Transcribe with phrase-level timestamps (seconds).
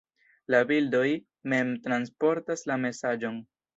[0.53, 1.03] La bildoj
[1.53, 3.39] mem transportas la mesaĝon.